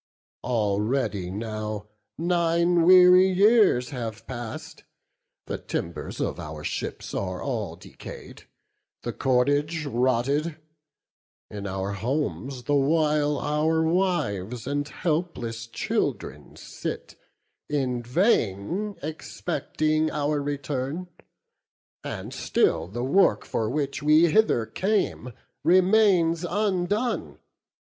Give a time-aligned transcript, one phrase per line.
[0.43, 4.81] Already now nine weary years have pass'd;
[5.45, 8.45] The timbers of our ships are all decay'd,
[9.03, 10.57] The cordage rotted;
[11.51, 17.15] in our homes the while Our wives and helpless children sit,
[17.69, 21.09] in vain Expecting our return;
[22.03, 25.31] and still the work, For which we hither came,
[25.63, 27.37] remains undone.